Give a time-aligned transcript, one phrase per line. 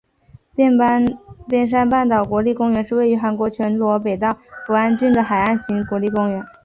[1.47, 4.35] 边山半岛国立公园是位于韩国全罗北道
[4.65, 6.43] 扶安郡的海岸型国立公园。